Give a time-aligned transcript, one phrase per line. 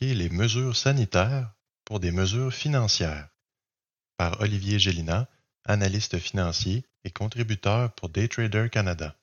[0.00, 1.52] Les mesures sanitaires
[1.84, 3.28] pour des mesures financières
[4.16, 5.28] par Olivier Gélina,
[5.64, 9.14] analyste financier et contributeur pour Daytrader Canada.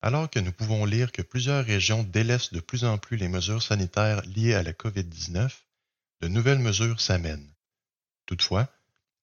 [0.00, 3.62] Alors que nous pouvons lire que plusieurs régions délaissent de plus en plus les mesures
[3.62, 5.50] sanitaires liées à la COVID-19,
[6.22, 7.52] de nouvelles mesures s'amènent.
[8.24, 8.72] Toutefois,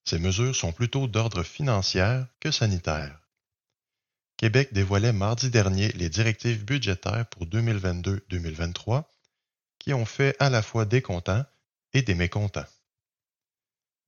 [0.04, 3.20] ces mesures sont plutôt d'ordre financier que sanitaire.
[4.38, 9.06] Québec dévoilait mardi dernier les directives budgétaires pour 2022-2023
[9.86, 11.46] qui ont fait à la fois des contents
[11.94, 12.66] et des mécontents.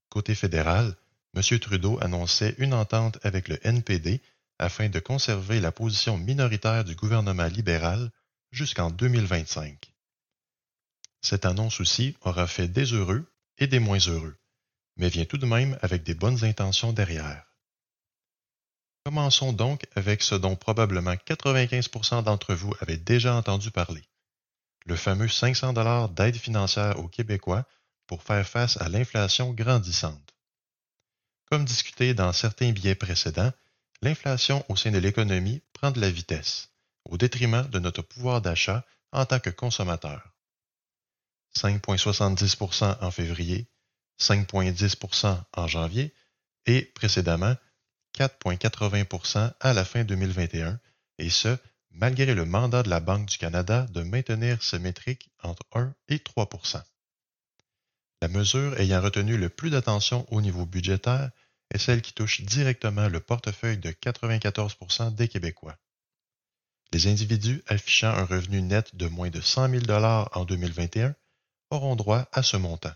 [0.10, 0.96] Côté fédéral,
[1.36, 1.60] M.
[1.60, 4.20] Trudeau annonçait une entente avec le NPD
[4.58, 8.10] afin de conserver la position minoritaire du gouvernement libéral
[8.50, 9.94] jusqu'en 2025.
[11.22, 14.36] Cette annonce aussi aura fait des heureux et des moins heureux,
[14.96, 17.46] mais vient tout de même avec des bonnes intentions derrière.
[19.06, 24.04] Commençons donc avec ce dont probablement 95% d'entre vous avaient déjà entendu parler.
[24.88, 27.66] Le fameux 500 dollars d'aide financière aux Québécois
[28.08, 30.34] pour faire face à l'inflation grandissante.
[31.52, 33.52] Comme discuté dans certains billets précédents,
[34.02, 36.70] l'inflation au sein de l'économie prend de la vitesse,
[37.04, 40.34] au détriment de notre pouvoir d'achat en tant que consommateur.
[41.58, 43.70] 5,70% en février,
[44.22, 46.14] 5,10% en janvier
[46.66, 47.56] et précédemment
[48.18, 50.80] 4,80% à la fin 2021,
[51.18, 51.58] et ce,
[51.98, 56.18] malgré le mandat de la Banque du Canada de maintenir ces métriques entre 1 et
[56.18, 56.84] 3%
[58.22, 61.32] La mesure ayant retenu le plus d'attention au niveau budgétaire
[61.74, 65.78] est celle qui touche directement le portefeuille de 94% des Québécois.
[66.94, 71.16] Les individus affichant un revenu net de moins de 100 000 en 2021
[71.72, 72.94] auront droit à ce montant.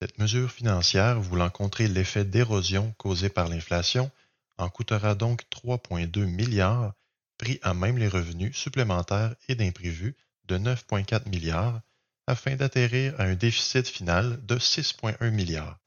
[0.00, 4.10] Cette mesure financière voulant contrer l'effet d'érosion causé par l'inflation
[4.58, 6.94] en coûtera donc 3,2 milliards,
[7.40, 10.14] pris à même les revenus supplémentaires et d'imprévus
[10.44, 11.80] de 9,4 milliards,
[12.26, 15.78] afin d'atterrir à un déficit final de 6,1 milliards,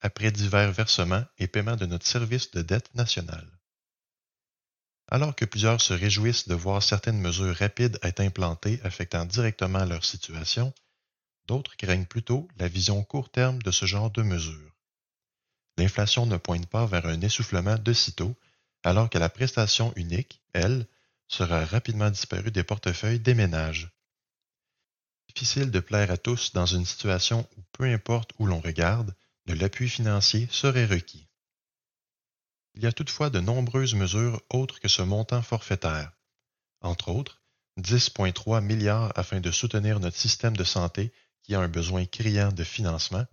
[0.00, 3.50] après divers versements et paiements de notre service de dette nationale.
[5.10, 10.06] Alors que plusieurs se réjouissent de voir certaines mesures rapides être implantées affectant directement leur
[10.06, 10.72] situation,
[11.46, 14.74] d'autres craignent plutôt la vision court terme de ce genre de mesures.
[15.76, 18.34] L'inflation ne pointe pas vers un essoufflement de sitôt,
[18.84, 20.86] alors que la prestation unique, elle,
[21.28, 23.90] sera rapidement disparue des portefeuilles des ménages.
[25.28, 29.14] Difficile de plaire à tous dans une situation où peu importe où l'on regarde,
[29.46, 31.28] de l'appui financier serait requis.
[32.74, 36.12] Il y a toutefois de nombreuses mesures autres que ce montant forfaitaire.
[36.80, 37.42] Entre autres,
[37.78, 41.12] 10,3 milliards afin de soutenir notre système de santé
[41.42, 43.26] qui a un besoin criant de financement,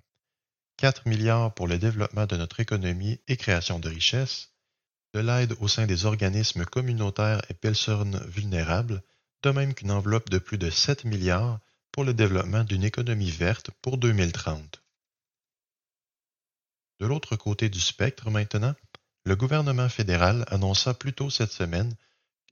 [0.78, 4.51] 4 milliards pour le développement de notre économie et création de richesses,
[5.14, 9.04] de l'aide au sein des organismes communautaires et personnes vulnérables,
[9.44, 11.60] de même qu'une enveloppe de plus de 7 milliards
[11.92, 14.82] pour le développement d'une économie verte pour 2030.
[17.00, 18.76] De l'autre côté du spectre maintenant,
[19.26, 21.94] le gouvernement fédéral annonça plus tôt cette semaine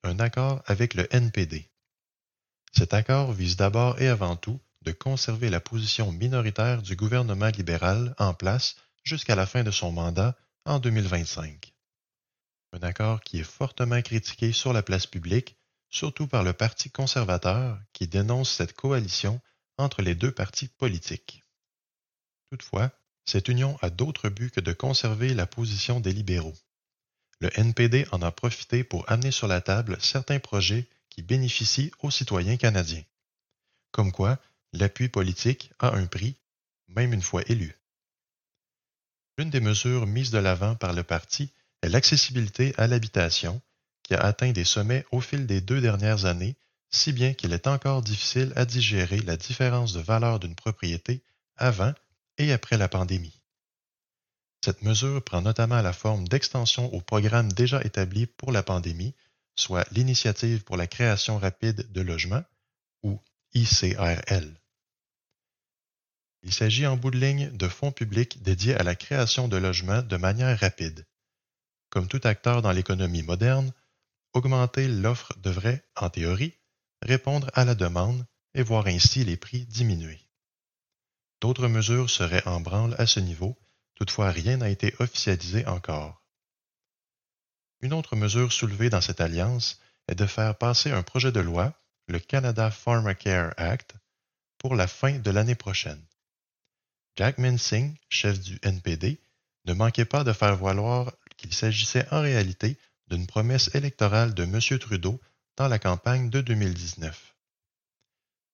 [0.04, 1.70] un accord avec le NPD.
[2.72, 8.16] Cet accord vise d'abord et avant tout de conserver la position minoritaire du gouvernement libéral
[8.18, 11.74] en place jusqu'à la fin de son mandat en 2025.
[12.72, 15.58] Un accord qui est fortement critiqué sur la place publique,
[15.90, 19.42] surtout par le Parti conservateur qui dénonce cette coalition
[19.78, 21.44] entre les deux partis politiques.
[22.52, 22.92] Toutefois,
[23.26, 26.56] cette union a d'autres buts que de conserver la position des libéraux.
[27.40, 32.12] Le NPD en a profité pour amener sur la table certains projets qui bénéficient aux
[32.12, 33.04] citoyens canadiens.
[33.92, 34.40] Comme quoi,
[34.72, 36.36] L'appui politique a un prix,
[36.88, 37.76] même une fois élu.
[39.38, 41.52] L'une des mesures mises de l'avant par le parti
[41.82, 43.62] est l'accessibilité à l'habitation,
[44.04, 46.56] qui a atteint des sommets au fil des deux dernières années,
[46.90, 51.24] si bien qu'il est encore difficile à digérer la différence de valeur d'une propriété
[51.56, 51.94] avant
[52.38, 53.40] et après la pandémie.
[54.64, 59.16] Cette mesure prend notamment la forme d'extension au programme déjà établi pour la pandémie,
[59.56, 62.44] soit l'Initiative pour la création rapide de logements,
[63.04, 63.22] ou
[63.54, 64.60] ICRL.
[66.44, 70.02] Il s'agit en bout de ligne de fonds publics dédiés à la création de logements
[70.02, 71.06] de manière rapide.
[71.90, 73.74] Comme tout acteur dans l'économie moderne,
[74.34, 76.54] augmenter l'offre devrait, en théorie,
[77.02, 80.20] répondre à la demande et voir ainsi les prix diminuer.
[81.42, 83.58] D'autres mesures seraient en branle à ce niveau,
[83.96, 86.22] toutefois rien n'a été officialisé encore.
[87.82, 91.74] Une autre mesure soulevée dans cette alliance est de faire passer un projet de loi,
[92.08, 93.96] le Canada Pharmacare Act,
[94.58, 96.04] pour la fin de l'année prochaine.
[97.16, 99.22] Jack Singh, chef du NPD,
[99.66, 102.78] ne manquait pas de faire valoir qu'il s'agissait en réalité
[103.08, 104.60] d'une promesse électorale de M.
[104.80, 105.20] Trudeau
[105.58, 107.36] dans la campagne de 2019.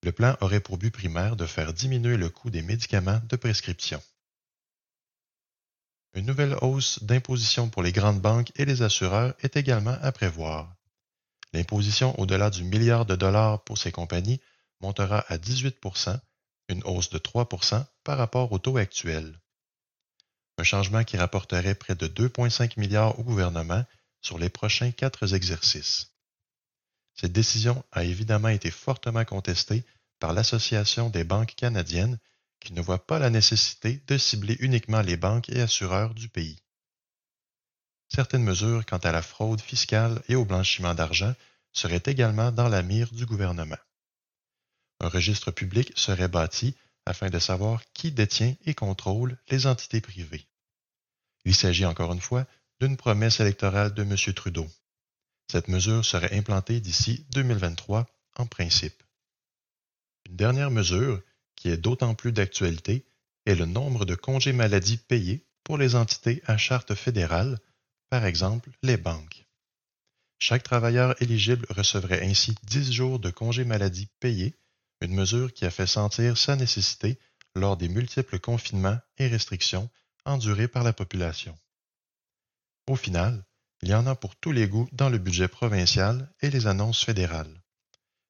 [0.03, 4.01] Le plan aurait pour but primaire de faire diminuer le coût des médicaments de prescription.
[6.13, 10.75] Une nouvelle hausse d'imposition pour les grandes banques et les assureurs est également à prévoir.
[11.53, 14.41] L'imposition au-delà du milliard de dollars pour ces compagnies
[14.79, 16.19] montera à 18%
[16.69, 19.39] une hausse de 3% par rapport au taux actuel.
[20.57, 23.85] Un changement qui rapporterait près de 2,5 milliards au gouvernement
[24.21, 26.11] sur les prochains quatre exercices.
[27.13, 29.85] Cette décision a évidemment été fortement contestée
[30.19, 32.19] par l'Association des banques canadiennes
[32.59, 36.59] qui ne voit pas la nécessité de cibler uniquement les banques et assureurs du pays.
[38.09, 41.33] Certaines mesures quant à la fraude fiscale et au blanchiment d'argent
[41.73, 43.77] seraient également dans la mire du gouvernement.
[45.01, 46.75] Un registre public serait bâti
[47.05, 50.47] afin de savoir qui détient et contrôle les entités privées.
[51.45, 52.45] Il s'agit encore une fois
[52.79, 54.15] d'une promesse électorale de M.
[54.33, 54.67] Trudeau.
[55.51, 58.07] Cette mesure serait implantée d'ici 2023
[58.37, 59.03] en principe.
[60.27, 61.21] Une dernière mesure,
[61.55, 63.05] qui est d'autant plus d'actualité,
[63.45, 67.59] est le nombre de congés maladie payés pour les entités à charte fédérale,
[68.09, 69.45] par exemple les banques.
[70.39, 74.55] Chaque travailleur éligible recevrait ainsi 10 jours de congés maladie payés
[75.01, 77.19] une mesure qui a fait sentir sa nécessité
[77.55, 79.89] lors des multiples confinements et restrictions
[80.25, 81.57] endurés par la population.
[82.87, 83.45] Au final,
[83.81, 87.03] il y en a pour tous les goûts dans le budget provincial et les annonces
[87.03, 87.61] fédérales.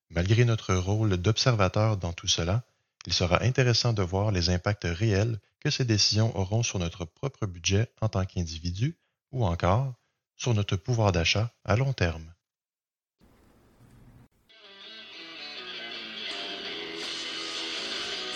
[0.09, 2.63] Malgré notre rôle d'observateur dans tout cela,
[3.05, 7.45] il sera intéressant de voir les impacts réels que ces décisions auront sur notre propre
[7.45, 8.99] budget en tant qu'individu
[9.31, 9.93] ou encore
[10.35, 12.34] sur notre pouvoir d'achat à long terme.